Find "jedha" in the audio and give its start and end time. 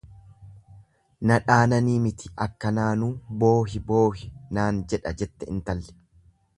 4.95-5.17